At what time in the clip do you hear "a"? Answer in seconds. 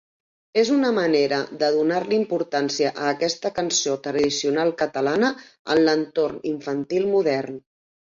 3.03-3.05